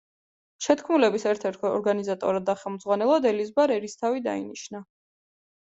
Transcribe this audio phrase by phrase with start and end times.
[0.67, 4.85] შეთქმულების ერთ-ერთ ორგანიზატორად და ხელმძღვანელად ელიზბარ ერისთავი დაინიშნა.